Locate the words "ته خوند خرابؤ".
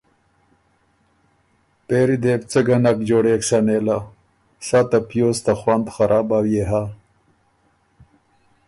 5.45-6.39